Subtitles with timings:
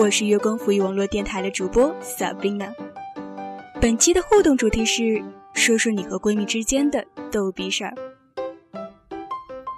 [0.00, 2.72] 我是月光浮语网络电台的主播 Sabina。
[3.82, 5.22] 本期的互动主题是
[5.52, 7.92] 说说你和闺蜜之间的逗逼事儿。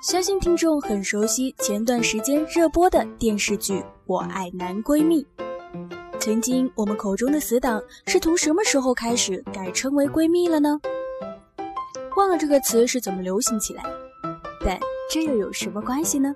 [0.00, 5.24] 相信听众很熟悉前段时间热播的电视剧《我爱男闺蜜》。
[6.20, 10.78] 曾经我们口中的死党是从什么时候开始改称为闺蜜了呢？
[12.16, 13.82] 忘了这个词是怎么流行起来，
[14.64, 14.78] 但
[15.10, 16.32] 这又有什么关系呢？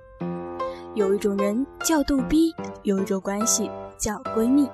[0.96, 4.66] 有一种人叫逗逼，有一种关系叫闺蜜。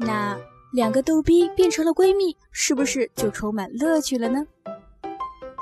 [0.00, 0.36] 那
[0.72, 4.44] 两个逗逼变成了闺蜜，是不是就充满乐趣了呢？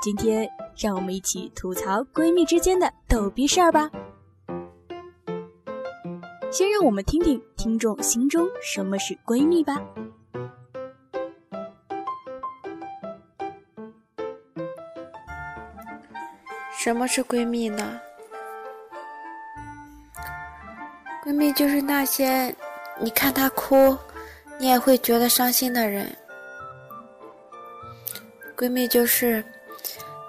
[0.01, 3.87] 今天让我们一起吐槽闺蜜之间的逗逼事儿吧。
[6.49, 9.79] 先让我们听听听众心中什么是闺蜜吧。
[16.71, 18.01] 什么是闺蜜呢？
[21.25, 22.55] 闺蜜就是那些
[22.99, 23.97] 你看她哭，
[24.59, 26.15] 你也会觉得伤心的人。
[28.55, 29.43] 闺蜜就是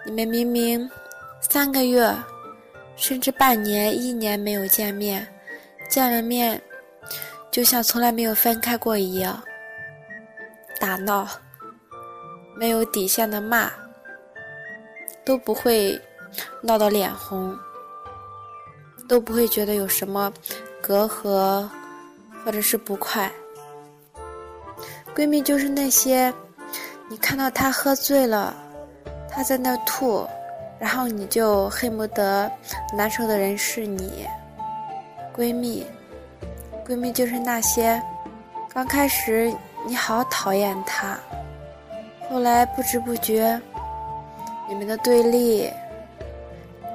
[0.06, 0.90] 你们明明
[1.38, 2.10] 三个月，
[2.96, 5.28] 甚至半年、一年没有见面，
[5.86, 6.60] 见了面
[7.50, 9.38] 就像从来没有分开过一样，
[10.80, 11.28] 打闹，
[12.56, 13.70] 没有底线的骂，
[15.26, 16.00] 都不会
[16.62, 17.54] 闹到脸红，
[19.06, 20.32] 都不会觉得有什么。
[20.86, 21.68] 隔阂，
[22.44, 23.28] 或者是不快。
[25.16, 26.32] 闺蜜就是那些，
[27.08, 28.54] 你看到她喝醉了，
[29.28, 30.24] 她在那吐，
[30.78, 32.48] 然后你就恨不得
[32.96, 34.24] 难受的人是你。
[35.36, 35.84] 闺蜜，
[36.86, 38.00] 闺蜜就是那些，
[38.72, 39.52] 刚开始
[39.84, 41.18] 你好讨厌她，
[42.30, 43.60] 后来不知不觉，
[44.68, 45.68] 你们的对立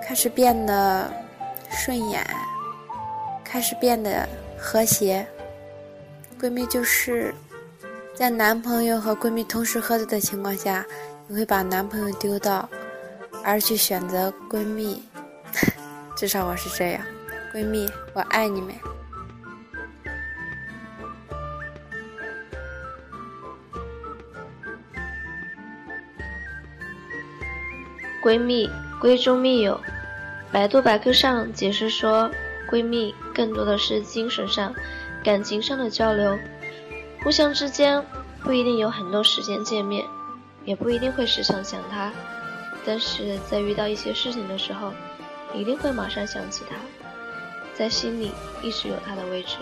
[0.01, 1.11] 开始变得
[1.69, 2.25] 顺眼。
[3.51, 4.25] 开始变得
[4.57, 5.27] 和谐。
[6.39, 7.35] 闺蜜就是
[8.15, 10.85] 在男朋友和闺蜜同时喝醉的情况下，
[11.27, 12.69] 你会把男朋友丢到，
[13.43, 15.03] 而去选择闺蜜。
[16.15, 17.03] 至少我是这样，
[17.53, 18.73] 闺蜜，我爱你们。
[28.23, 28.69] 闺蜜，
[29.01, 29.77] 闺中密友。
[30.53, 32.31] 百度百科上解释说。
[32.71, 34.73] 闺蜜更多的是精神上、
[35.23, 36.39] 感情上的交流，
[37.21, 38.03] 互相之间
[38.41, 40.05] 不一定有很多时间见面，
[40.63, 42.11] 也不一定会时常想她，
[42.85, 44.93] 但是在遇到一些事情的时候，
[45.53, 46.77] 一定会马上想起她，
[47.73, 48.31] 在心里
[48.63, 49.57] 一直有她的位置。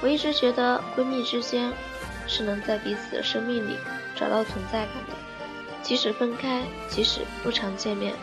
[0.00, 1.70] 我一直觉得闺蜜之间
[2.26, 3.76] 是能在彼此的生命里
[4.16, 5.14] 找到存在感的，
[5.82, 8.14] 即使分开，即使不常见面。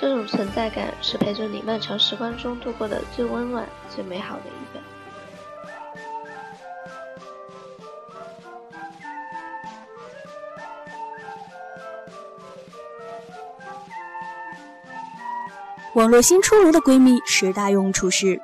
[0.00, 4.80] 这种存在感是陪着你漫长时光中度过的最温暖、最美好的一个。
[15.92, 18.40] 网络新出炉的闺蜜十大用处是：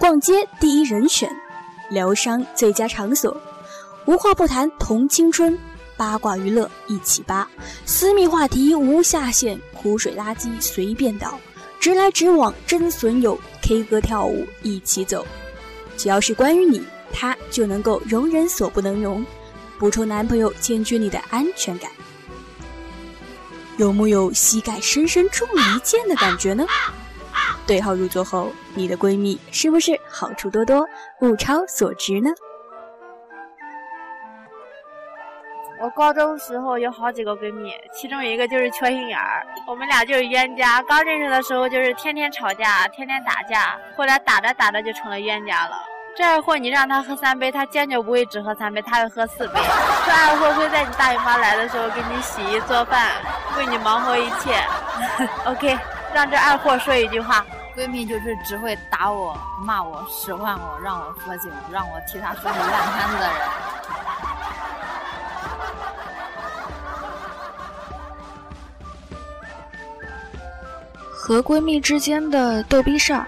[0.00, 1.30] 逛街第一人选，
[1.90, 3.40] 疗伤最佳场所，
[4.04, 5.56] 无话不谈同青春。
[5.96, 7.46] 八卦娱乐一起扒，
[7.84, 11.40] 私密话题无下限，湖水垃圾随便倒，
[11.80, 15.26] 直来直往真损友，K 歌跳舞一起走，
[15.96, 19.24] 只要是关于你，他就能够容人所不能容，
[19.78, 21.90] 补充男朋友欠缺你的安全感。
[23.78, 26.66] 有木有膝盖深深中了一箭的感觉呢？
[27.66, 30.86] 对号入座后，你的闺蜜是不是好处多多，
[31.22, 32.28] 物超所值呢？
[35.80, 40.82] 我高中时候有好几个闺蜜，其中一个就是缺心眼儿，我们俩就是冤家。
[40.82, 45.80] 刚认识的时候就是天天吵架，天天打架，后来打着打着就成了冤家了。
[46.14, 49.54] 这二货你让他喝三杯，他坚决不会只喝三杯，他会喝四杯。
[50.04, 53.12] 这二货会在你大姨妈来的时候给你洗衣做饭，
[53.56, 54.62] 为你忙活一切。
[55.46, 55.78] OK，
[56.12, 57.42] 让这二货说一句话：
[57.74, 59.34] 闺蜜就是只会打我、
[59.64, 63.40] 骂我、使唤我、让我喝酒、让我替她收拾烂摊子的人。
[71.30, 73.24] 和闺蜜之间的逗逼事儿，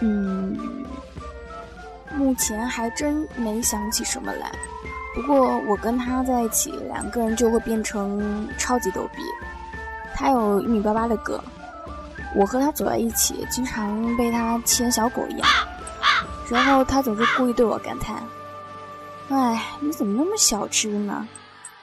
[0.00, 0.58] 嗯，
[2.14, 4.50] 目前还真没想起什么来。
[5.14, 9.22] 不过我跟她在一起，两个人就会变成超级逗逼。
[10.14, 11.38] 她有一米八八的个，
[12.34, 15.46] 我和她走在一起，经常被她牵小狗一样。
[16.48, 18.16] 然后她总是故意对我感叹
[19.28, 21.28] ：“哎，你怎么那么小只呢？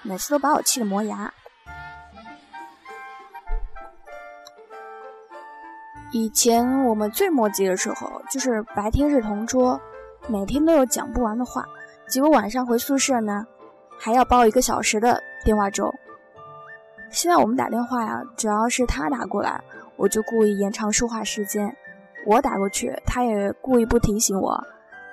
[0.02, 1.32] 每次都把我气得磨牙。”
[6.12, 9.80] 以前我们最磨叽的时候，就是白天是同桌，
[10.28, 11.66] 每天都有讲不完的话，
[12.08, 13.46] 结果晚上回宿舍呢，
[14.00, 15.94] 还要煲一个小时的电话粥。
[17.10, 19.62] 现在我们打电话呀，只要是他打过来，
[19.98, 21.70] 我就故意延长说话时间；
[22.26, 24.58] 我打过去，他也故意不提醒我，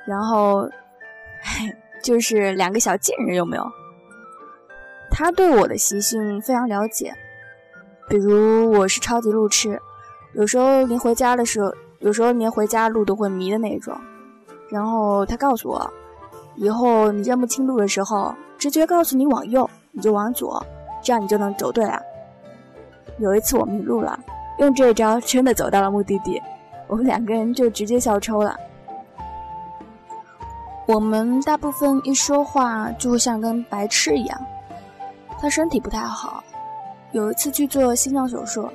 [0.07, 0.69] 然后，
[2.03, 3.65] 就是两个小贱人，有没有？
[5.11, 7.13] 他对我的习性非常了解，
[8.09, 9.81] 比如我是超级路痴，
[10.35, 13.97] 有时候连回家的时候，有时候连回家路都会迷的那种。
[14.69, 15.91] 然后他告诉我，
[16.57, 20.65] 以后你认不清路的时候，直觉告诉你往右，你就往左。
[21.03, 22.01] 这样你就能走对了。
[23.19, 24.19] 有一次我迷路了，
[24.59, 26.43] 用这招真的走到了目的地，
[26.89, 28.57] 我们两个人就直接笑抽了。
[30.87, 34.41] 我们大部分一说话就会像跟白痴一样。
[35.39, 36.43] 他身体不太好，
[37.13, 38.69] 有一次去做心脏手术，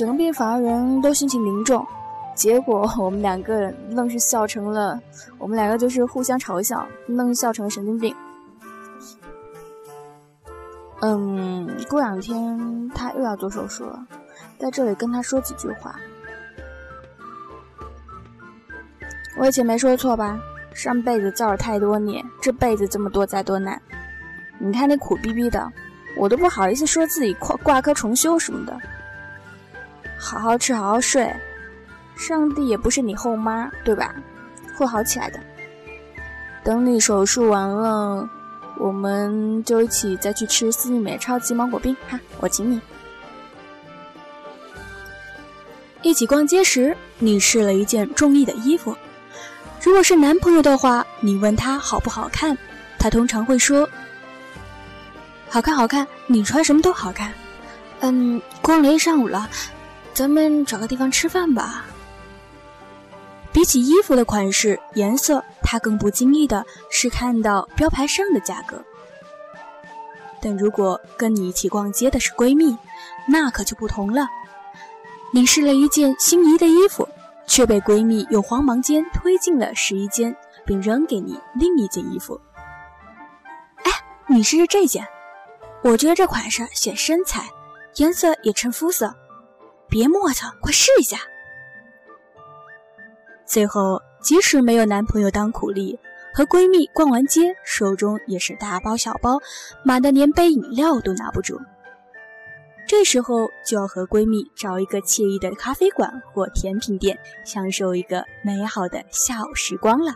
[0.00, 1.86] 整个病房的人都心情凝重，
[2.34, 4.98] 结果我们两个愣是笑成了，
[5.36, 8.16] 我们两个就是互相嘲笑，愣笑成神经病。
[11.02, 14.02] 嗯，过两天他又要做手术了，
[14.58, 15.94] 在这里跟他说几句话。
[19.36, 20.40] 我以前没说错吧？
[20.72, 23.78] 上辈子造了太多孽，这辈子这么多灾多难，
[24.58, 25.70] 你看你苦逼逼的，
[26.16, 28.80] 我都不好意思说自己挂挂科重修什么的。
[30.20, 31.34] 好好吃，好好睡，
[32.14, 34.14] 上帝也不是你后妈，对吧？
[34.76, 35.40] 会好起来的。
[36.62, 38.28] 等你手术完了。
[38.76, 42.80] 我们就一起再去吃四季美超级芒果冰哈，我请你。
[46.00, 48.96] 一起逛街时，你试了一件中意的衣服。
[49.82, 52.56] 如果是男朋友的话，你问他好不好看，
[52.98, 53.86] 他通常会说
[55.50, 57.30] ：“好看，好看，你穿什么都好看。”
[58.00, 59.46] 嗯，逛了一上午了，
[60.20, 61.86] 咱们找个地方吃饭吧。
[63.54, 68.84] 比起衣服的款式、颜色，他更不经意的是看到标牌上的价格。
[70.42, 72.76] 但如果跟你一起逛街的是闺蜜，
[73.26, 74.28] 那可就不同了。
[75.32, 77.08] 你试了一件心仪的衣服，
[77.46, 80.36] 却被闺蜜又慌忙间推进了试衣间，
[80.66, 82.38] 并扔给你另一件衣服。
[83.84, 83.90] 哎，
[84.28, 85.02] 你试试这件，
[85.82, 87.48] 我觉得这款式显身材，
[87.96, 89.16] 颜色也衬肤色。
[89.90, 91.18] 别磨蹭，快试一下。
[93.44, 95.98] 最后，即使没有男朋友当苦力，
[96.32, 99.40] 和闺蜜逛完街，手中也是大包小包，
[99.84, 101.60] 满的连杯饮料都拿不住。
[102.86, 110.14] 这时候就要和闺蜜找一个惬意的咖啡馆或甜品店，享受一个美好的下午时光了。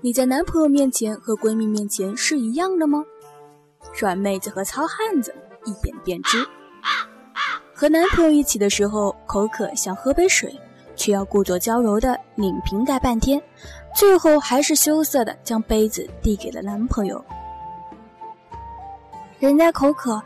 [0.00, 3.04] 你在男朋友面前和闺蜜面前是一样的吗？
[3.98, 5.34] 软妹子和糙汉子
[5.64, 6.46] 一眼便知。
[7.80, 10.52] 和男朋友一起的时候，口渴想喝杯水，
[10.96, 13.40] 却要故作娇柔的拧瓶盖半天，
[13.94, 17.24] 最后还是羞涩的将杯子递给了男朋友。
[19.38, 20.20] 人家口渴，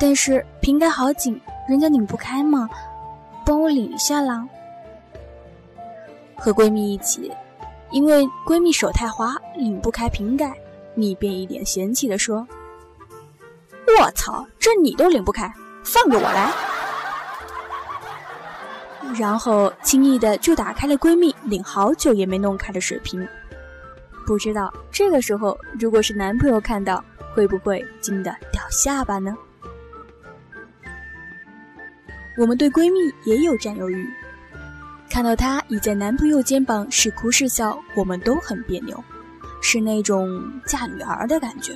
[0.00, 2.68] 但是瓶盖好紧，人家拧不开嘛，
[3.44, 4.44] 帮我拧一下啦。
[6.34, 7.32] 和闺蜜一起，
[7.92, 10.52] 因为闺蜜手太滑，拧不开瓶盖，
[10.96, 12.44] 你便一脸嫌弃的说
[14.02, 15.48] ：“我操，这你都拧不开，
[15.84, 16.52] 放给我来。”
[19.14, 23.26] 然后轻易的就打开了闺蜜拧好久也没弄开的水瓶，
[24.26, 27.02] 不知道这个时候如果是男朋友看到，
[27.34, 29.36] 会不会惊得掉下巴呢？
[32.36, 34.06] 我们对闺蜜也有占有欲，
[35.08, 39.02] 看到她倚在男朋友肩膀是哭是笑，我们都很别扭，
[39.62, 41.72] 是那种嫁女儿的感觉。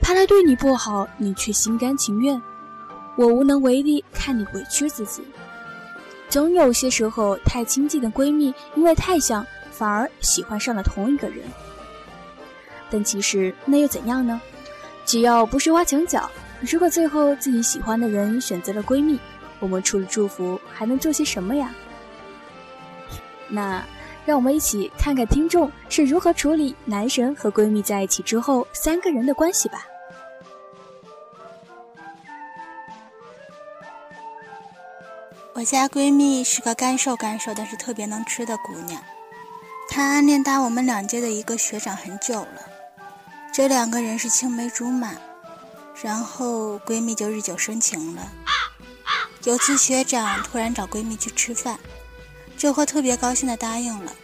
[0.00, 2.40] 怕她对你不好，你却心甘情愿，
[3.16, 5.22] 我无能为力，看你委屈自己。
[6.30, 11.38] 总有些时候，太亲近的闺蜜，因为太像，反而喜欢上了同一个人。
[12.88, 14.40] 但其实那又怎样呢？
[15.04, 19.18] 只要不是挖墙脚，如果最后自己喜欢的人选择了闺蜜，
[19.58, 21.74] 我们除了祝福，还能做些什么呀？
[23.48, 23.84] 那
[24.24, 29.84] 让我们一起看看听众是如何处理男神和闺蜜在一起之后三个人的关系吧。
[35.60, 38.98] 我家闺蜜是个干瘦干瘦，但是特别能吃的姑娘。
[39.90, 42.66] 她暗恋搭我们两届的一个学长很久了，
[43.52, 45.14] 这两个人是青梅竹马。
[46.02, 48.26] 然后闺蜜就日久生情了。
[49.44, 51.78] 有次学长突然找闺蜜去吃饭，
[52.56, 54.14] 这货特别高兴的答应了。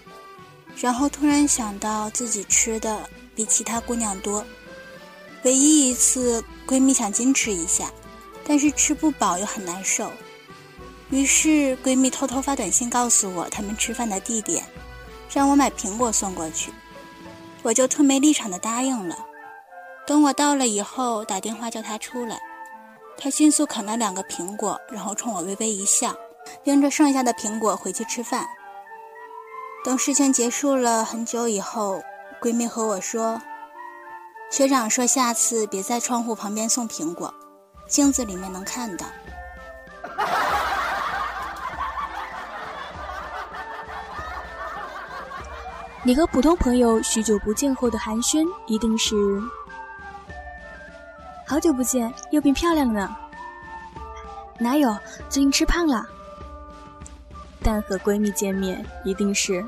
[0.81, 4.43] 然后突然想到自己吃的比其他姑娘多，
[5.43, 7.90] 唯一一次闺蜜想矜持一下，
[8.43, 10.11] 但是吃不饱又很难受。
[11.11, 14.65] 于是闺蜜偷偷发短信告诉我他们吃饭的地点，
[15.33, 16.73] 让我买苹果送过去，
[17.63, 19.17] 我就特没立场的答应了。
[20.07, 22.41] 等我到了以后，打电话叫她出来，
[23.17, 26.15] 她迅速啃了两个苹果，然后冲我微微一笑，
[26.65, 28.47] 拎着剩下的苹果回去吃饭。
[29.85, 32.03] 等事情结束了很久以后，
[32.41, 33.41] 闺蜜和我说，
[34.51, 37.33] 学长说下次别在窗户旁边送苹果，
[37.89, 39.07] 镜子里面能看到。
[46.07, 49.17] 你和普通朋友许久不见后的寒暄，一定是
[51.45, 53.17] 好久不见，又变漂亮了呢。
[54.57, 54.89] 哪有？
[55.29, 56.07] 最近吃胖了。
[57.61, 59.67] 但和闺蜜见面，一定是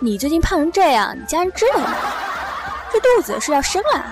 [0.00, 1.94] 你最近胖成这样，你家人知道吗？
[2.90, 4.02] 这肚子是要生了。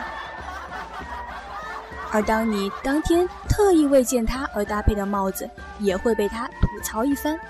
[2.13, 7.41] 而当你当天特意为见他而搭配的帽子，也会被他吐槽一番。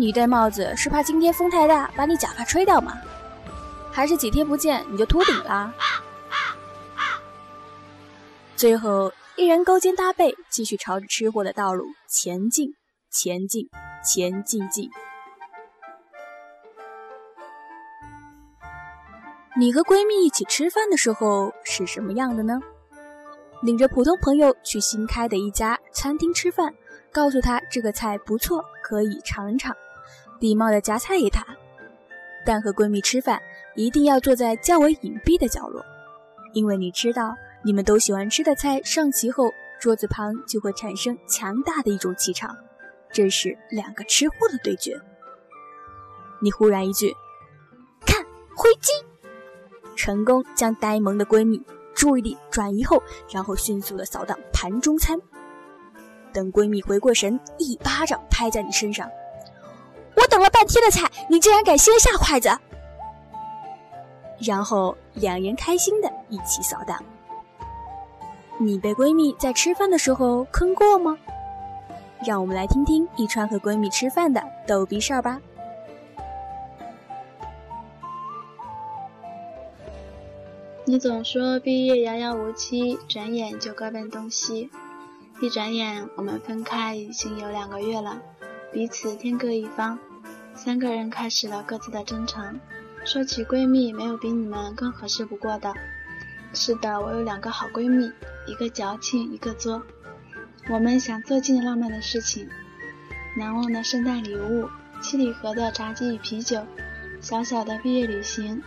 [0.00, 2.98] 你戴帽子是怕今天风太大把你假发吹掉吗？
[3.92, 5.74] 还是几天不见你就秃顶啦？
[8.56, 12.70] 最后一人勾肩搭背，继续朝着吃货的道路前进，
[13.10, 13.68] 前进，
[14.02, 14.88] 前进进。
[19.54, 22.58] 你和闺蜜一起吃饭的时候是什么样的呢？
[23.60, 26.72] 领着普通朋友去新开的一家餐厅吃饭，
[27.12, 29.76] 告诉他这个菜不错，可以尝尝。
[30.40, 31.46] 礼貌的夹菜给她，
[32.44, 33.40] 但和闺蜜吃饭
[33.76, 35.84] 一定要坐在较为隐蔽的角落，
[36.54, 42.56] 因为你知道，你们都喜欢吃的菜上齐后，桌子旁就会产生强大的一种气场，
[43.12, 44.98] 这是两个吃货的对决。
[46.42, 47.14] 你忽然一句
[48.06, 48.24] ：“看，
[48.56, 48.92] 灰机！”
[49.94, 51.62] 成功将呆萌的闺蜜
[51.94, 55.20] 注意力转移后，然后迅速的扫荡盘中餐。
[56.32, 59.06] 等闺蜜回过神，一巴掌拍在你身上。
[60.20, 62.50] 我等了半天的菜，你竟然敢先下筷子！
[64.38, 67.02] 然后两人开心的一起扫荡。
[68.58, 71.16] 你被闺蜜在吃饭的时候坑过吗？
[72.22, 75.40] 让我们来听听一川和闺蜜吃饭的逗逼事儿吧。
[80.84, 84.70] 你总说毕业遥遥无期，转眼就各奔东西。
[85.40, 88.20] 一转眼，我们分开已经有两个月了，
[88.70, 89.98] 彼此天各一方。
[90.62, 92.60] 三个人开始了各自的征程。
[93.06, 95.72] 说起闺蜜，没有比你们更合适不过的。
[96.52, 98.12] 是的，我有两个好闺蜜，
[98.46, 99.82] 一个矫情，一个作。
[100.68, 102.46] 我们想做尽浪漫的事情，
[103.38, 104.68] 难忘的圣诞礼物，
[105.00, 106.60] 七里河的炸鸡与啤酒，
[107.22, 108.62] 小小的毕业旅行，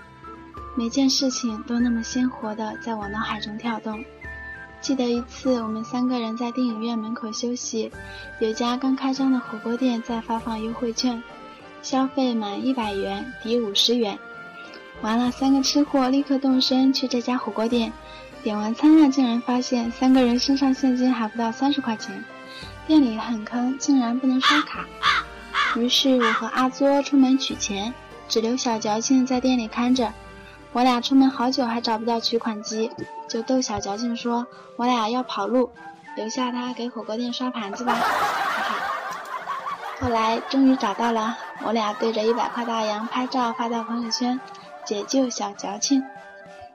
[0.76, 4.04] 每件事情都那么鲜活的在我脑海中跳动。
[4.82, 7.92] 记得一次，我们三个人在电影院门口休息，
[8.40, 11.22] 有家刚开张的火锅店在发放优惠券。
[11.84, 14.18] 消费满一百元抵五十元，
[15.02, 17.92] 完了，三个吃货立刻动身去这家火锅店。
[18.42, 22.24] 点完餐了，竟然发现三个人身上现金还不到三十块钱，
[22.88, 24.86] 店里很坑，竟然不能刷卡。
[25.75, 27.94] 于是我和阿作出门取钱，
[28.30, 30.13] 只留小矫情在店里看着。
[30.72, 32.90] 我俩出门好久还找不到取款机，
[33.28, 34.48] 就逗小矫情说
[34.78, 35.70] ：“我俩要跑路，
[36.16, 38.93] 留下他给火锅店刷盘子吧。”哈哈。
[40.03, 41.38] 后来终于找到了。
[41.63, 44.38] 我俩对着一百块大洋拍照发到朋友圈，
[44.86, 46.03] 解救小矫情。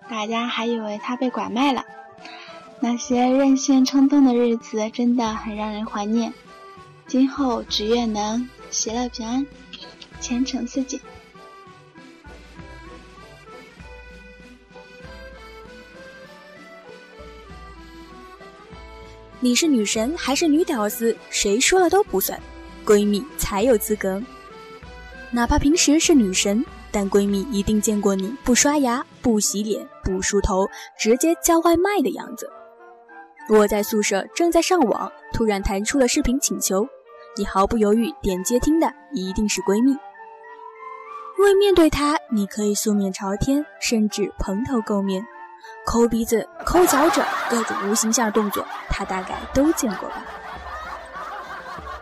[0.09, 1.85] 大家还以为他被拐卖了。
[2.81, 6.33] 那些任性冲动的日子真的很让人怀念。
[7.07, 9.47] 今后只愿能喜乐平安，
[10.21, 10.99] 前程似锦。
[19.39, 21.15] 你是女神还是女屌丝？
[21.29, 22.41] 谁说了都不算，
[22.89, 24.23] 闺蜜才有资格。
[25.31, 30.67] 哪怕平时是女神，但闺蜜一定见过你不刷牙、不洗脸、不梳头，
[30.99, 32.51] 直接叫外卖的样子。
[33.51, 36.89] 我在宿舍正在上网，突然弹出了视频请求，
[37.37, 39.91] 你毫不犹豫点接听的一定是闺蜜。
[41.39, 45.27] 因为面对她，你可以素面朝天，甚至蓬头垢面，
[45.85, 50.25] 抠鼻子、抠脚趾，各种无形象动作，她大概都见过吧。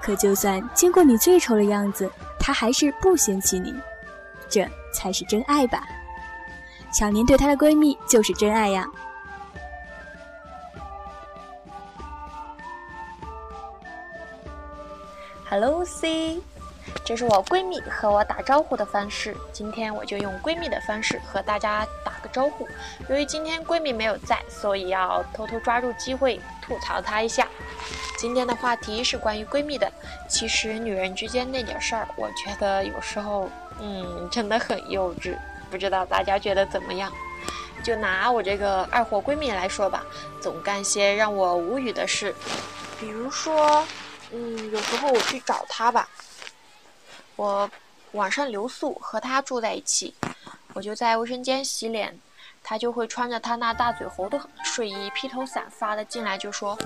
[0.07, 2.09] 可就算见过你最丑的样子。
[2.39, 3.75] 她还是不嫌弃你，
[4.49, 5.85] 这才是真爱吧？
[6.93, 8.87] 小年对她的闺蜜就是真爱呀。
[15.51, 16.41] Hello C，
[17.05, 22.13] 这是我闺蜜和我打招呼的方式，今天我就用闺蜜的方式和大家打。
[22.23, 22.67] 个招呼。
[23.09, 27.47] 由于今天闺蜜没有在，所以要偷偷抓住机会吐槽她一下。
[28.17, 29.91] 今天的话题是关于闺蜜的。
[30.29, 35.37] 其实女人之间那点事儿，我觉得有时候，嗯，真的很幼稚。
[35.71, 37.13] 不知道大家觉得怎么样？
[37.85, 40.05] 就拿我这个二货闺蜜来说吧，
[40.41, 42.35] 总干些让我无语的事，
[42.99, 43.85] 比如说，
[44.33, 46.09] 嗯，有时候我去找她吧，
[47.37, 47.71] 我。
[48.13, 50.15] 晚上留宿，和她住在一起，
[50.73, 52.19] 我就在卫生间洗脸，
[52.63, 56.79] 她就会穿着她那大嘴猴的睡衣，披头散发的进来就说：“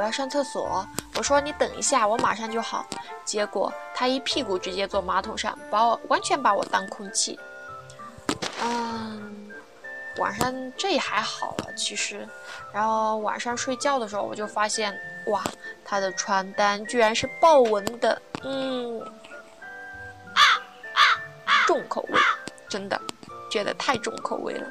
[0.00, 2.86] 我要上厕所。”我说：“你等一下，我马上就好。”
[3.22, 7.38] 结果他一屁股直接坐马桶上，把我完全把我当空气。
[8.62, 9.52] 嗯，
[10.16, 12.26] 晚上这也还好了，其实，
[12.72, 15.44] 然后晚上睡觉的时候，我就发现，哇，
[15.84, 19.04] 他的床单居然是豹纹的，嗯。
[21.66, 22.18] 重口味，
[22.68, 23.00] 真的
[23.48, 24.66] 觉得太重口味了。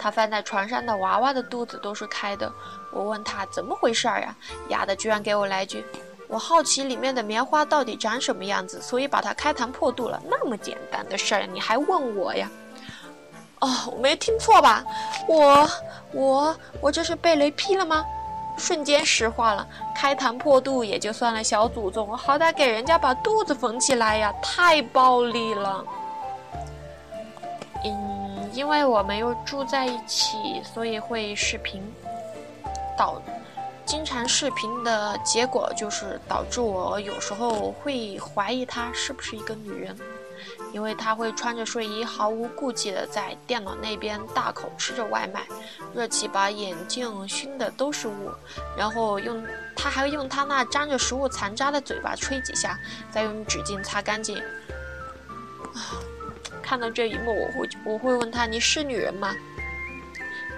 [0.00, 2.52] 他翻在床上的娃娃的肚子都是开的，
[2.94, 4.34] 我问他怎么回事儿呀？
[4.68, 5.84] 丫的居然给我来句
[6.28, 12.48] ：“我好奇里面的棉花到底长什么样子，所以把它开膛破肚了。”那么简单的事儿，你还问我呀？
[13.60, 14.84] 哦，我没听错吧？
[15.26, 15.68] 我
[16.12, 18.04] 我我这是被雷劈了吗？
[18.56, 25.84] 瞬间石化了，开膛破肚也就算了，小祖宗我好歹给人家把肚子缝起来呀，太暴力了。
[27.84, 31.82] 嗯，因为我没有住在一起，所以会视频，
[32.96, 33.20] 导
[33.84, 39.96] 经常视频的结果就是导致我有时候会怀疑她是不是一个女人。
[40.72, 45.46] 因为她会穿着睡衣，毫无顾忌的在电脑那边大口吃着外卖，
[45.94, 48.30] 热气把眼镜熏的都是雾，
[48.76, 49.42] 然后用
[49.76, 52.78] 她还用她那沾着食物残渣的嘴巴吹几下，
[53.12, 54.36] 再用纸巾擦干净。
[54.36, 56.02] 啊，
[56.60, 59.32] 看到这一幕，我会我会问他：“你是女人吗？”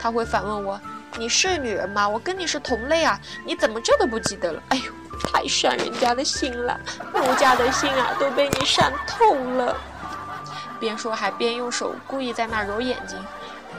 [0.01, 0.81] 他会反问我
[1.17, 2.09] ：“你是女人吗？
[2.09, 4.93] 我跟你是同类啊，你怎么这都不记得了？”哎呦！
[5.33, 6.79] 太伤人家的心了，
[7.15, 9.75] 奴家的心啊都被你伤透了。
[10.79, 13.19] 边说还边用手故意在那揉眼睛。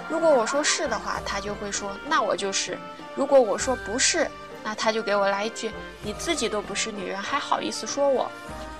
[0.09, 2.73] 如果我说是的话，他就会说那我就是；
[3.15, 4.27] 如果我说不是，
[4.63, 5.71] 那他就给我来一句
[6.01, 8.23] 你自己都不是女人，还好意思说我？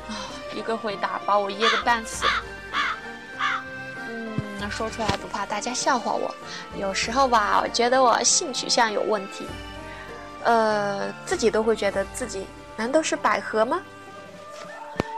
[0.10, 0.17] 啊，
[0.56, 2.26] 一个回答把我噎个半死。
[4.58, 6.34] 嗯，那说出来不怕大家笑话我。
[6.78, 9.46] 有时候吧，我觉得我性取向有问题。
[10.43, 13.82] 呃，自己都会觉得自己难道是百合吗？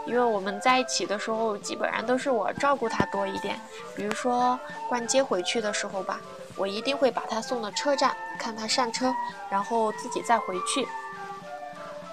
[0.06, 3.60] 因为我们在一起的时候，基本上都是我照顾他多一点。
[3.96, 6.20] 比如说逛街回去的时候吧，
[6.56, 9.14] 我一定会把他送到车站，看他上车，
[9.52, 10.88] 然后自己再回去。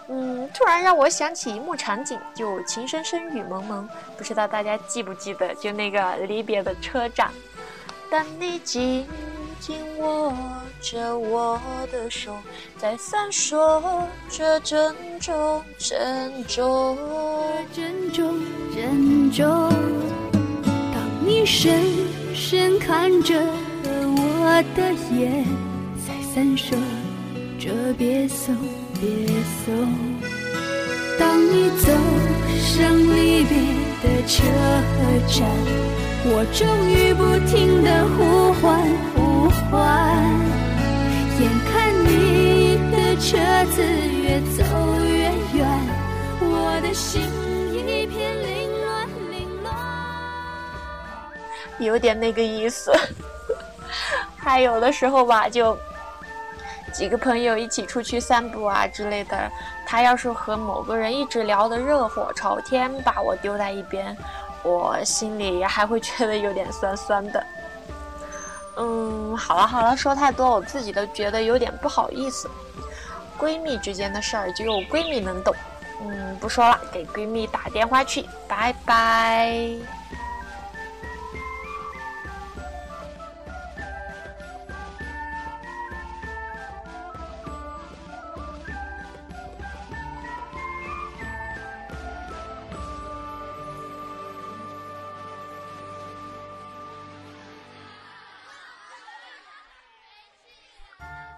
[0.08, 5.54] 嗯，突然让我想起一幕场景，就情深深雨蒙蒙，不知道大家记不记得？
[5.56, 7.30] 就那个离别的车站，
[8.10, 9.04] 当你紧
[9.58, 10.32] 紧握
[10.80, 12.36] 着我的手，
[12.78, 13.82] 在闪烁
[14.30, 16.96] 着珍重、珍重、
[17.72, 18.38] 珍重、
[18.72, 19.68] 珍重。
[20.92, 21.82] 当你深
[22.32, 23.34] 深看着
[23.82, 25.44] 我的眼，
[26.06, 26.76] 在闪烁
[27.58, 28.54] 着别送、
[29.00, 29.06] 别
[29.64, 29.72] 走。
[31.18, 31.92] 当你走
[32.61, 33.56] 上离别
[34.02, 34.42] 的车
[35.28, 35.37] 站，
[36.28, 38.62] 我终于不停的呼唤
[39.14, 39.70] 呼唤。
[41.38, 41.72] 眼看
[42.04, 43.28] 你的车
[43.72, 44.59] 子越走
[45.04, 45.61] 越远，
[46.40, 47.22] 我的心
[47.72, 48.46] 一片凌
[48.85, 49.72] 乱凌乱。
[51.78, 52.90] 有点那个意思。
[54.37, 55.76] 还有的时候吧，就
[56.96, 59.52] 几个朋友一起出去散步啊之类的，
[59.87, 64.16] 他要是和某个人一直聊得热火朝天，把我丢在一边，
[64.62, 67.46] 我心里还会觉得有点酸酸的。
[68.80, 72.50] 嗯，好了好了，说太多我自己都觉得有点不好意思。
[73.38, 75.54] 闺蜜之间的事儿只有闺蜜能懂。
[76.00, 79.95] 嗯，不说了，给闺蜜打电话去，拜拜。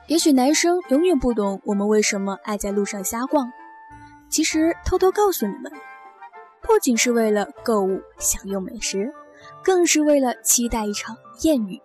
[0.09, 3.53] 也许男生永远不懂我们为什么爱在路上瞎逛。
[4.31, 5.71] 其实，偷偷告诉你们，
[6.62, 9.12] 不仅是为了购物、享用美食，
[9.62, 11.79] 更是为了期待一场艳遇、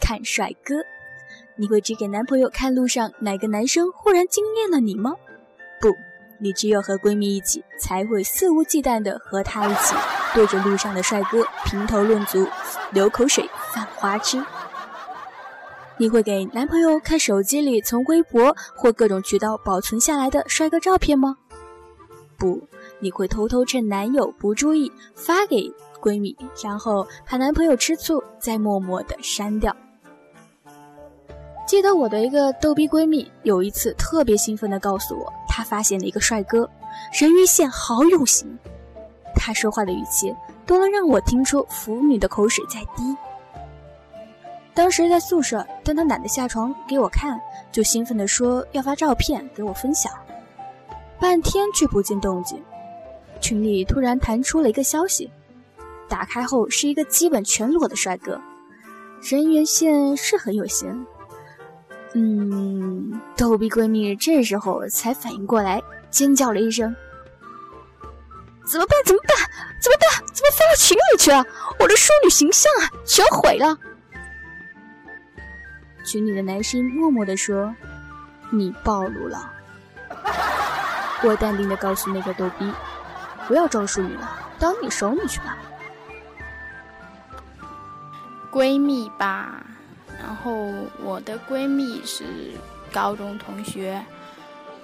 [0.00, 0.76] 看帅哥。
[1.56, 5.12] 你会只给男朋友看路上哪个男生忽然惊艳了你吗？
[5.78, 5.94] 不，
[6.40, 9.94] 你只有和闺蜜一起，才会肆无忌惮的和他一起。
[10.32, 12.48] 对着路上的帅哥评头论足，
[12.92, 14.42] 流口水，犯花痴。
[16.00, 21.36] 你会给男朋友看手机里从微博或各种渠道保存下来的帅哥照片吗？
[22.36, 22.62] 不，
[23.00, 29.74] 你会偷偷趁男友不注意发给闺蜜，然后怕男朋友吃醋，再默默的删掉。
[31.66, 36.70] 记得我的一个逗逼闺蜜有一次特别兴奋地告诉我，她发现了一个帅哥，
[37.20, 38.56] 人鱼线好有型。
[39.34, 40.32] 她说话的语气
[40.64, 43.16] 都能让我听出腐女的口水在滴。
[44.78, 47.36] 当时在宿舍，但她懒得下床给我看，
[47.72, 50.12] 就兴奋地说要发照片给我分享。
[51.18, 52.62] 半天却不见动静，
[53.40, 55.32] 群里突然弹出了一个消息，
[56.08, 58.40] 打开后是一个基本全裸的帅哥，
[59.20, 61.04] 人缘线是很有型。
[62.12, 66.94] 嗯，逗逼闺蜜这时候才反应过来，尖叫了一声
[68.64, 68.96] ：“怎么办？
[69.04, 69.36] 怎么办？
[69.82, 70.24] 怎么办？
[70.32, 71.44] 怎么发到群里去啊？
[71.80, 73.76] 我的淑女形象啊，全毁了！”
[76.08, 77.74] 群里的男生默默地说
[78.48, 79.52] ：“你暴露了。
[81.22, 82.72] ”我淡定地告诉那个逗逼
[83.46, 85.58] ：“不要装淑女了，当你熟女去吧。”
[88.50, 89.62] 闺蜜吧。
[90.18, 90.50] 然后
[91.02, 92.24] 我的闺蜜是
[92.90, 94.02] 高中同学，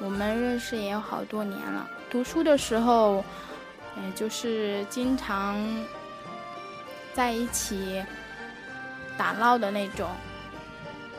[0.00, 1.88] 我们认识也有好多年了。
[2.10, 3.24] 读书的时候，
[3.96, 5.56] 也就是经常
[7.14, 8.04] 在一起
[9.16, 10.06] 打闹的那种。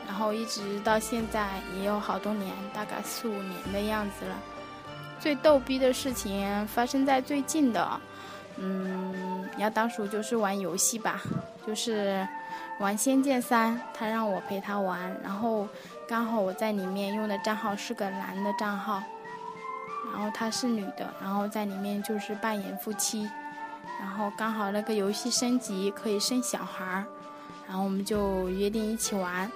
[0.06, 4.36] 然后一直到现在也有好多年，大概四五年的样子了。
[5.18, 8.00] 最逗逼的事情发生在最近的，
[8.56, 11.20] 嗯，要当属就是玩游戏吧，
[11.66, 12.26] 就是。
[12.78, 15.66] 玩《仙剑三》，他让我陪他玩，然后
[16.06, 19.02] 刚好我在里面用的账号是个男的账号，
[20.12, 23.26] 然后他是女的，然后在里面就是扮演夫妻，
[23.98, 27.04] 然后刚好那个游戏升级可以生小孩儿，
[27.66, 29.50] 然后我们就约定一起玩，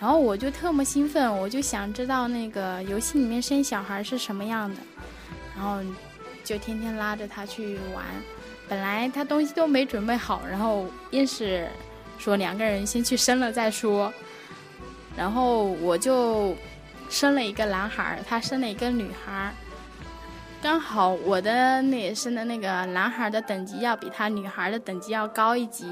[0.00, 4.76] 然后我就特么兴奋，我就想知道那个游戏里面生小孩是什么样的，
[5.54, 5.78] 然后
[6.42, 8.04] 就天天拉着他去玩，
[8.68, 11.68] 本来他东西都没准备好，然后硬是。
[12.18, 14.12] 说两个人先去生了再说，
[15.16, 16.54] 然后我就
[17.08, 19.54] 生了一个男孩，他生了一个女孩，
[20.60, 25.86] 刚好我的那生的那个男孩的等级要比他女孩的等级要高一级，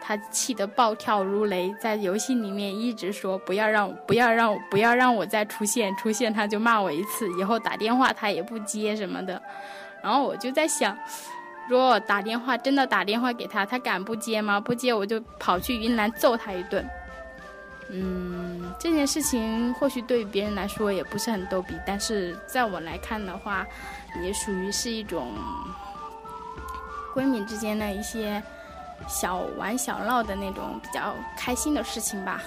[0.00, 9.40] 他气得暴跳如雷，在游戏里面一直说不要让不要让不要让我再出现，出现他就骂我一次，以后打电话他也不接什么的，
[10.02, 10.96] 然后我就在想。
[11.68, 14.58] 如果打电话真的打电话给他，他敢不接吗？
[14.58, 16.84] 不接我就跑去云南揍他一顿。
[17.90, 23.64] 嗯，这件事情或许对别人来说也不是很逗比，但是在我来看的话，
[24.20, 25.32] 也属于是一种
[27.14, 28.42] 闺蜜之间的一些
[29.08, 32.40] 小玩小闹的那种比较开心的事情吧。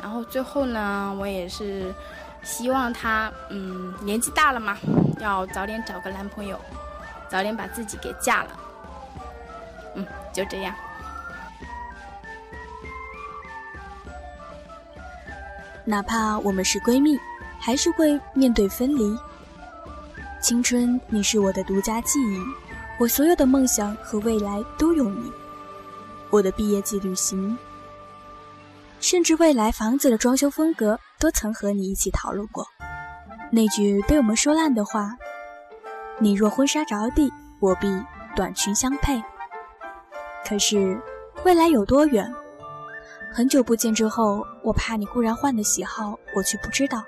[0.00, 1.94] 然后最后呢，我也是
[2.42, 4.76] 希望她，嗯，年纪大了嘛，
[5.20, 6.58] 要早点找个男朋友。
[7.30, 8.50] 早点把自己给嫁了，
[9.96, 10.74] 嗯，就这样。
[15.84, 17.20] 哪怕我们是闺蜜，
[17.60, 19.14] 还是会面对分离。
[20.40, 22.42] 青春，你是我的独家记忆，
[22.98, 25.30] 我所有的梦想和未来都有你。
[26.30, 27.56] 我的毕业季旅行，
[29.00, 32.66] 甚至未来房子的装修风格，都曾和你一起讨论过。
[33.50, 35.16] 那句被我们说烂的话。
[36.18, 37.86] 你若婚纱着地，我必
[38.34, 39.22] 短裙相配。
[40.44, 41.00] 可是
[41.44, 42.30] 未来有多远？
[43.32, 47.02] 很久不见之后，我怕你忽然换的喜好，我却不知道。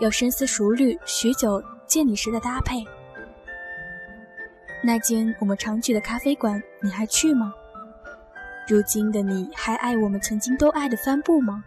[0.00, 2.82] 要深思熟虑许久，见你时的搭配。
[4.82, 7.52] 那间我们常去的咖啡馆，你还去吗？
[8.68, 11.64] 如今的你还爱我们曾经都爱的帆布吗？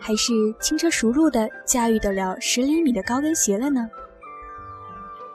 [0.00, 3.88] 还是轻车熟路的驾驭得了十厘米的高跟鞋了呢？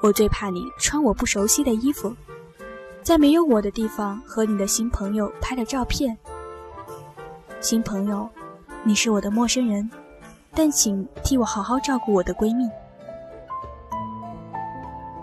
[0.01, 2.13] 我最怕你穿我不熟悉的衣服，
[3.01, 6.17] 在没有我的地方和你的新朋友拍的照片。
[7.61, 8.27] 新朋友，
[8.83, 9.89] 你是我的陌生人，
[10.53, 12.69] 但请替我好好照顾我的闺蜜。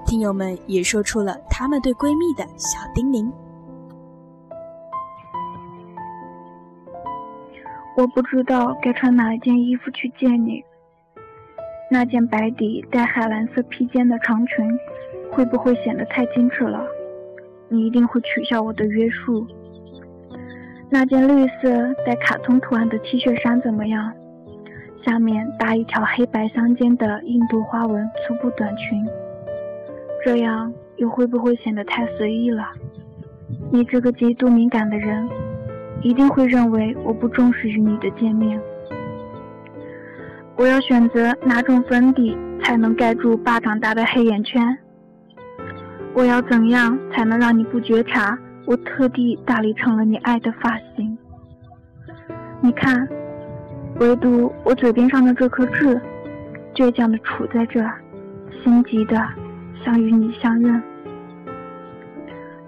[0.07, 3.31] 听友们也说出了他们对闺蜜的小叮咛。
[7.97, 10.63] 我不知道该穿哪一件衣服去见你。
[11.91, 14.69] 那件白底带海蓝色披肩的长裙，
[15.31, 16.85] 会不会显得太矜持了？
[17.69, 19.47] 你一定会取笑我的约束。
[20.91, 24.13] 那件绿色带卡通图案的 T 恤衫怎么样？
[25.05, 29.07] 下面搭一条黑白相间的印度花纹粗布短裙，
[30.25, 32.65] 这样又会不会显得太随意了？
[33.71, 35.29] 你这个极度敏感的人，
[36.05, 38.61] 一定会认为我不重视与你的见面。
[40.55, 44.63] 我要选择哪种粉底才能盖住巴掌大的黑眼圈？
[46.13, 51.17] 我要怎样才能让你不觉察我特地打理成了你爱的发型？
[52.61, 53.09] 你看，
[53.99, 56.01] 唯独我嘴边上的这颗痣，
[56.75, 57.99] 倔强地杵在这儿，
[58.63, 59.17] 心急的
[59.83, 60.83] 想与你相认。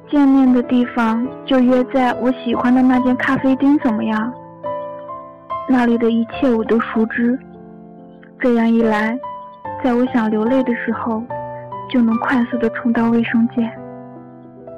[0.09, 4.33] 见面的地方就约在我喜欢的那间咖啡厅，怎么样？
[5.69, 7.39] 那里的一切我都熟知。
[8.39, 9.19] 这样一来，
[9.83, 11.23] 在我想流泪的时候，
[11.91, 13.71] 就能快速的冲到卫生间，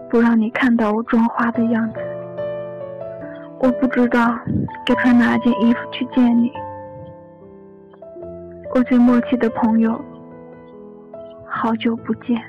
[0.09, 1.99] 不让你看到我妆花的样子。
[3.61, 4.39] 我不知道
[4.87, 6.51] 该穿哪件衣服去见你。
[8.75, 10.01] 我最默契的朋友，
[11.47, 12.41] 好久不见。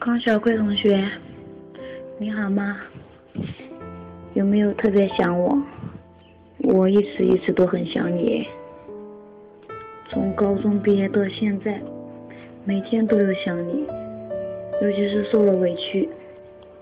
[0.00, 0.98] 康小贵同学，
[2.16, 2.80] 你好吗？
[4.32, 5.62] 有没有特别想我？
[6.60, 8.48] 我一直一直都很想你。
[10.08, 11.78] 从高中毕业到现在，
[12.64, 13.86] 每天都有想你，
[14.80, 16.08] 尤其是受了委屈，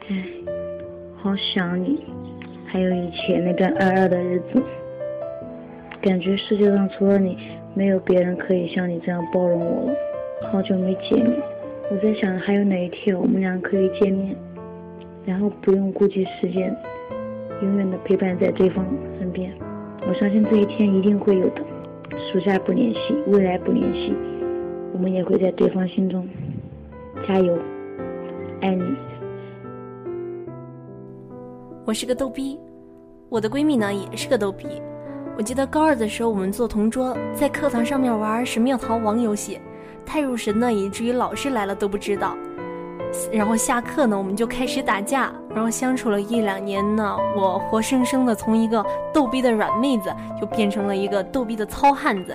[0.09, 0.25] 唉，
[1.17, 2.05] 好想你。
[2.67, 4.63] 还有以前那段二二的日子，
[6.01, 7.37] 感觉世界上除了你，
[7.75, 9.99] 没有别人可以像你这样包容我了。
[10.53, 11.35] 好久没见你，
[11.91, 14.37] 我在想还有哪一天我们俩可以见面，
[15.25, 16.77] 然后不用顾及时间，
[17.63, 18.85] 永远的陪伴在对方
[19.19, 19.51] 身边。
[20.07, 21.63] 我相信这一天一定会有的。
[22.31, 24.15] 暑假不联系，未来不联系，
[24.93, 26.29] 我们也会在对方心中
[27.27, 27.57] 加油，
[28.61, 28.85] 爱你。
[31.87, 32.59] 我是个逗逼，
[33.31, 34.67] 我的闺蜜呢也是个逗逼。
[35.39, 39.59] 我记得高二的时候，我们做同桌，在课堂上面玩神庙逃亡游戏，
[40.09, 42.35] 太入神了，以至于老师来了都不知道。
[43.31, 52.35] 然后下课呢，我们就开始打架，然后相处了一两年呢，我活生生的从一个逗逼的软妹子，就变成了一个逗逼的糙汉子。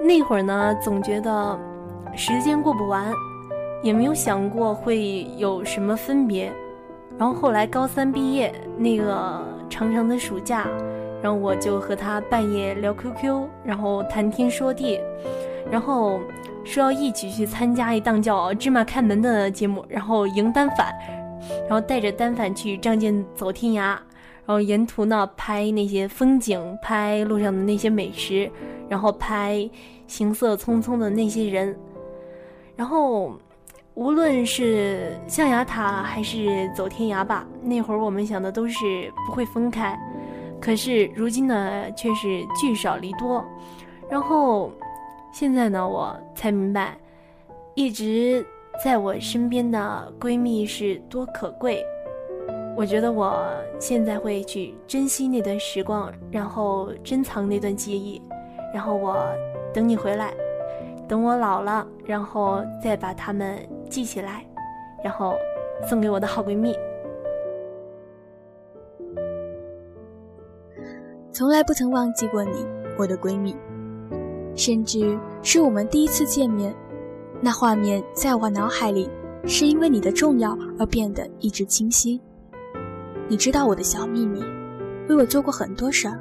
[0.00, 1.58] 那会儿呢，总觉得
[2.16, 3.12] 时间过不完，
[3.82, 6.52] 也没有想过会有什么分别。
[7.18, 10.66] 然后后来高三毕业那个长长的暑假，
[11.22, 15.00] 然后我就和他半夜聊 QQ，然后谈天说地，
[15.70, 16.20] 然后。
[16.66, 20.92] 说要一起去参加一档叫《芝麻开门》的节目，然后迎单反，
[21.60, 28.50] 然后带着单反去仗剑走天涯，然后沿途呢拍那些风景，拍路上的那些美食，
[28.88, 29.70] 然后拍
[30.08, 31.74] 行色匆匆的那些人。
[32.74, 33.32] 然后
[33.94, 39.96] 无论是象牙塔还是走天涯吧，那会儿我们想的都是不会分开，
[40.60, 43.42] 可是如今呢却是聚少离多，
[44.10, 44.72] 然后。
[45.38, 46.96] 现在呢，我才明白，
[47.74, 48.42] 一直
[48.82, 51.84] 在我身边的闺蜜是多可贵。
[52.74, 53.46] 我觉得我
[53.78, 58.18] 现在会去珍惜那段时光，然后珍藏那段记忆，
[58.72, 59.26] 然后我
[59.74, 60.32] 等你回来，
[61.06, 63.58] 等我老了，然后再把它们
[63.90, 64.42] 记起来，
[65.04, 65.34] 然后
[65.86, 66.74] 送给我的好闺蜜。
[71.30, 73.54] 从来不曾忘记过你，我的闺蜜。
[74.56, 76.74] 甚至是我们第一次见面，
[77.40, 79.08] 那画面在我脑海里，
[79.44, 82.20] 是因为你的重要而变得一直清晰。
[83.28, 84.42] 你知道我的小秘密，
[85.08, 86.18] 为我做过很多事儿。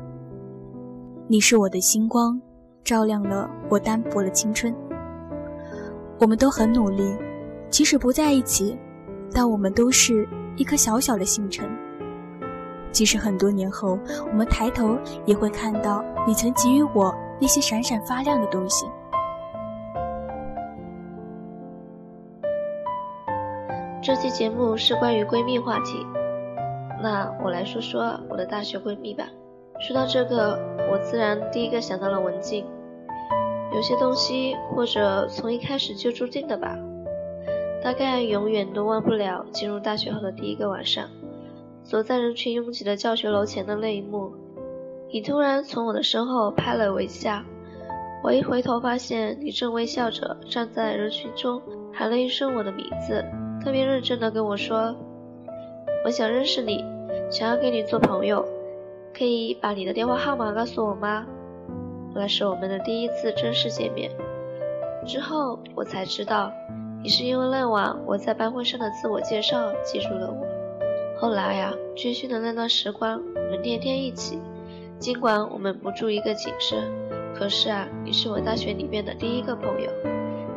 [1.28, 2.40] 你是我的星光，
[2.84, 4.76] 照亮了我单薄的青春。
[6.20, 7.16] 我们都很努力，
[7.70, 8.78] 即使不在一起，
[9.32, 11.70] 但我们都是一颗小小的星辰。
[12.92, 13.98] 即使很多年后，
[14.30, 17.16] 我们抬头也会看到你曾给予我。
[17.40, 18.86] 那些闪闪发亮的东西。
[24.02, 26.06] 这期节目是关于闺蜜话题，
[27.02, 29.26] 那我来说说我的大学闺蜜吧。
[29.80, 30.60] 说到这个，
[30.92, 32.66] 我自然第一个想到了文静。
[33.74, 36.78] 有些东西或者从一开始就注定的吧，
[37.84, 41.10] 大概永远都忘不了进入大学后的第一个晚上，
[41.84, 44.32] 走在人群拥挤的教学楼前的那一幕。
[45.12, 47.46] 你突然从我的身后拍了我一下，
[48.24, 51.62] 我一回头发现你正微笑着站在人群中，
[51.94, 53.24] 喊了一声我的名字，
[53.64, 54.96] 特别认真的跟我说
[56.04, 56.84] ：“我想认识你，
[57.30, 58.46] 想要跟你做朋友，
[59.18, 61.26] 可以把你的电话号码告诉我吗？”
[62.14, 64.10] 那是我们的第一次正式见面。
[65.06, 66.52] 之后我才知道，
[67.04, 70.46] 你是因为那晚我在班会上的自我介绍记住了我。
[71.20, 74.40] 后来呀，军训的那段时光，我们天天一起。
[74.98, 76.76] 尽管我们不住一个寝室，
[77.36, 79.92] 可是啊，你是我大学里面的第一个朋友，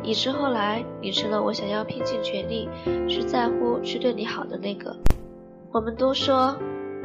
[0.01, 2.67] 以致后来你成了我想要拼尽全力
[3.07, 4.95] 去在乎、去对你好的那个。
[5.71, 6.57] 我们都说，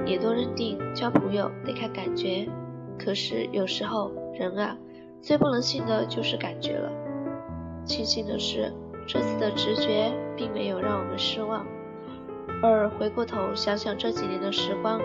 [0.06, 2.48] 也都认定交朋友得看感觉，
[2.98, 4.76] 可是有时候人啊，
[5.20, 6.90] 最不能信的就是感觉了。
[7.84, 8.72] 庆幸的是，
[9.06, 11.66] 这次的直觉并没有让我们失望。
[12.62, 14.98] 而回过头想想这几年的时光，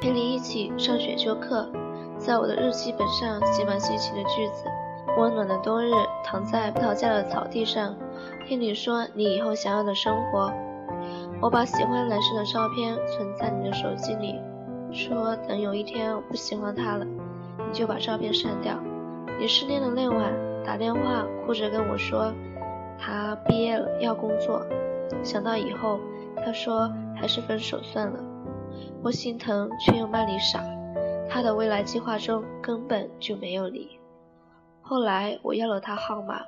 [0.00, 1.68] 陪你一起上选修课，
[2.18, 4.64] 在我的日记本上写满心情的句子。
[5.18, 5.90] 温暖的冬日，
[6.24, 7.96] 躺在葡萄架的草地上，
[8.46, 10.52] 听你说你以后想要的生活。
[11.40, 14.40] 我把喜欢男生的照片存在你的手机里，
[14.92, 18.74] 说等有一天我不喜欢他了，你就把照片删掉。
[19.40, 20.32] 你失恋的那晚
[20.64, 22.32] 打电话哭着跟我说，
[22.96, 24.64] 他毕业了要工作。
[25.24, 25.98] 想到以后，
[26.44, 28.20] 他说还是分手算了。
[29.02, 30.64] 我心疼却又骂你傻，
[31.28, 33.98] 他的未来计划中根本就没有你。
[34.80, 36.40] 后来我要了他号码，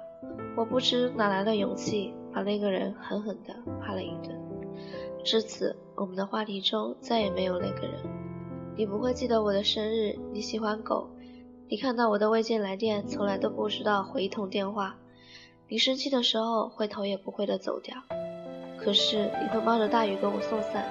[0.57, 4.35] 我不知哪来的勇气，把那个人狠狠地骂了一顿。
[5.23, 8.01] 至此，我们的话题中再也没有那个人。
[8.77, 11.11] 你不会记得我的生日，你喜欢狗，
[11.69, 14.97] 你看到我的未接来电，从来都不知道回一通电话。
[15.69, 17.95] 你生气的时候会头也不回地走掉，
[18.79, 20.91] 可是你会冒着大雨给我送伞。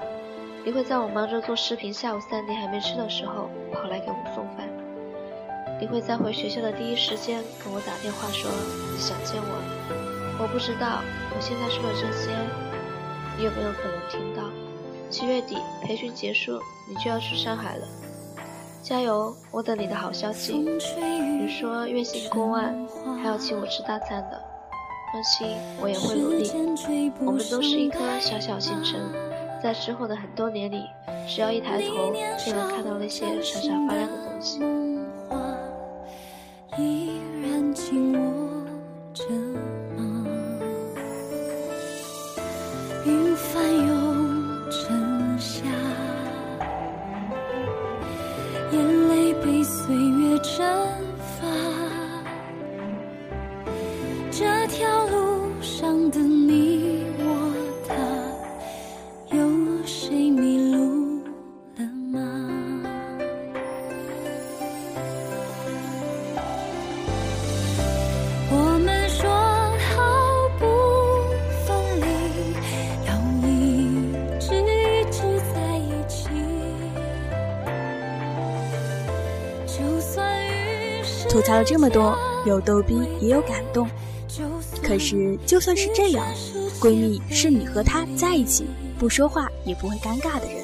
[0.69, 4.69] 你会在我忙着做视频，下午三点还没吃的时候跑来给我送饭。
[5.81, 8.51] 你会在回学校的第一时间跟我打电话说
[8.93, 10.37] 你想见我。
[10.39, 11.01] 我不知道
[11.35, 12.29] 我现在说的这些，
[13.35, 14.43] 你有没有可能听到？
[15.09, 17.87] 七月底培训结束，你就要去上海了，
[18.83, 19.35] 加油！
[19.49, 20.53] 我等你的好消息。
[20.53, 22.75] 你说月薪过万，
[23.19, 24.39] 还要请我吃大餐的，
[25.11, 27.11] 放心，我也会努力。
[27.25, 29.01] 我们都是一颗小小星辰，
[29.61, 30.85] 在之后的很多年里，
[31.27, 34.59] 只要一抬头，就能看到那些闪闪发亮的东西。
[36.77, 38.65] 依然紧握
[39.13, 39.23] 着
[39.97, 40.25] 吗？
[43.05, 45.65] 云翻涌成夏，
[48.71, 50.65] 眼泪被岁月蒸
[81.59, 83.87] 了这么多，有逗逼也有感动。
[84.81, 86.25] 可是就算是这样，
[86.79, 88.67] 闺蜜是你和她在一起
[88.97, 90.63] 不说话也不会尴尬的人。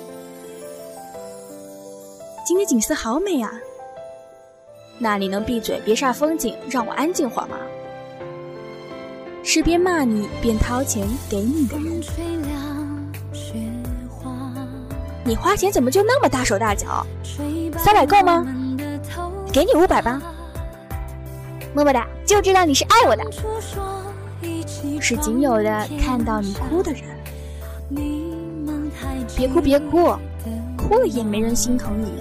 [2.46, 3.52] 今天景色好美啊！
[4.98, 7.58] 那你能闭嘴别煞风景，让我安静会儿吗？
[9.44, 12.02] 是边骂你边掏钱给你的人。
[15.26, 17.06] 你花钱怎么就那么大手大脚？
[17.78, 18.46] 三百够吗？
[19.52, 20.22] 给你五百吧。
[21.76, 23.24] 么么哒，就知道你是爱我的。
[25.02, 27.04] 是仅有的看到你哭的人。
[29.36, 30.16] 别哭别哭，
[30.78, 32.14] 哭了也没人心疼你。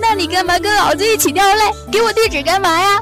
[0.00, 1.62] 那你干嘛跟老子一起掉泪？
[1.92, 3.00] 给我地址干嘛呀？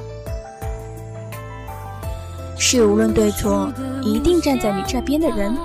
[2.59, 5.57] 是无论对错，一定站在你这边的人。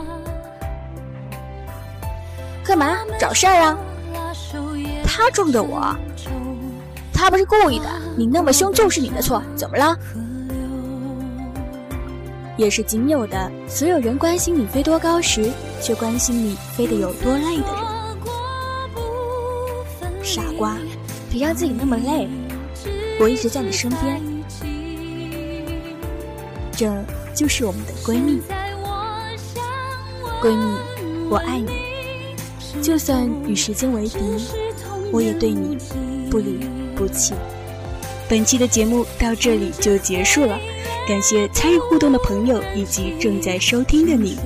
[2.63, 3.77] 干嘛找事儿啊？
[5.05, 5.93] 他撞的我，
[7.17, 7.85] 他不是故意的。
[8.15, 9.97] 你那么凶就是你的错，怎么了？
[12.57, 15.51] 也是仅有的，所有人关心你飞多高时，
[15.81, 17.87] 却关心你飞得有多累的人。
[20.23, 20.77] 傻瓜，
[21.31, 22.29] 别让自己那么累，
[23.19, 24.21] 我一直在你身边。
[26.71, 26.93] 这
[27.33, 28.39] 就是我们的闺蜜。
[30.39, 30.77] 闺蜜，
[31.29, 31.71] 我爱你，
[32.81, 34.19] 就算与时间为敌，
[35.11, 35.77] 我也对你
[36.29, 36.59] 不离
[36.97, 37.33] 不弃。
[38.27, 40.59] 本期的节目到这里就结束了，
[41.07, 44.37] 感谢参与互动的朋友以及正在收听的你。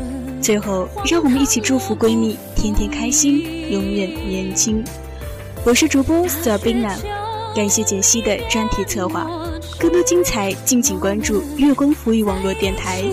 [0.42, 4.84] 最后，让我们一起祝福闺蜜天天开心，永远年轻。
[5.64, 6.96] 我是主播 Sabina，
[7.56, 9.30] 感谢简溪的专题策划。
[9.80, 13.04] 更多精彩，敬请关注月光浮语网络电台。